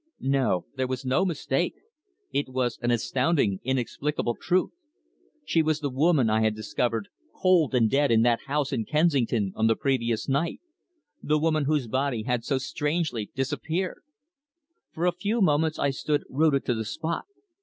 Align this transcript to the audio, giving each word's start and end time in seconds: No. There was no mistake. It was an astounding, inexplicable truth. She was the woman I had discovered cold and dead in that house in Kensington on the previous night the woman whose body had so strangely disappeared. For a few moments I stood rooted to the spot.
No. 0.33 0.65
There 0.77 0.87
was 0.87 1.05
no 1.05 1.23
mistake. 1.25 1.75
It 2.31 2.49
was 2.49 2.79
an 2.81 2.89
astounding, 2.89 3.59
inexplicable 3.63 4.33
truth. 4.33 4.71
She 5.45 5.61
was 5.61 5.79
the 5.79 5.91
woman 5.91 6.27
I 6.27 6.41
had 6.41 6.55
discovered 6.55 7.09
cold 7.39 7.75
and 7.75 7.87
dead 7.87 8.09
in 8.09 8.23
that 8.23 8.41
house 8.47 8.73
in 8.73 8.85
Kensington 8.85 9.53
on 9.55 9.67
the 9.67 9.75
previous 9.75 10.27
night 10.27 10.59
the 11.21 11.37
woman 11.37 11.65
whose 11.65 11.85
body 11.87 12.23
had 12.23 12.43
so 12.43 12.57
strangely 12.57 13.29
disappeared. 13.35 14.01
For 14.91 15.05
a 15.05 15.11
few 15.11 15.39
moments 15.39 15.77
I 15.77 15.91
stood 15.91 16.23
rooted 16.31 16.65
to 16.65 16.73
the 16.73 16.83
spot. 16.85 17.25